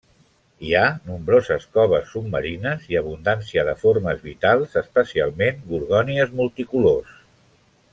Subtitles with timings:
[0.67, 7.19] Hi ha nombroses coves submarines i abundància de formes vitals, especialment gorgònies multicolors.